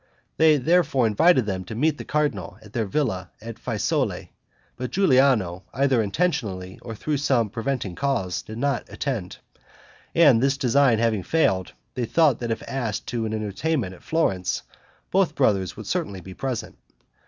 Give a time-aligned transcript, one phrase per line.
[0.37, 4.29] They therefore invited them to meet the cardinal at their villa of Fiesole;
[4.75, 9.37] but Giuliano, either intentionally or through some preventing cause, did not attend;
[10.15, 14.63] and this design having failed, they thought that if asked to an entertainment at Florence,
[15.11, 16.79] both brothers would certainly be present.